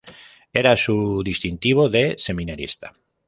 Era 0.51 0.75
su 0.77 1.21
distintivo 1.21 1.87
de 1.87 2.15
seminarista. 2.17 2.91